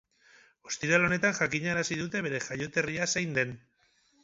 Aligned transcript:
Ostiral 0.69 1.05
honetan 1.09 1.35
jakinarazi 1.41 1.99
dute 2.01 2.23
bere 2.29 2.41
jaioterria 2.49 3.09
zein 3.17 3.39
den. 3.39 3.57